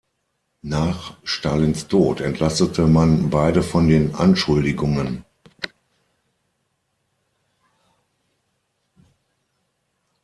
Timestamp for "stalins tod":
1.23-2.21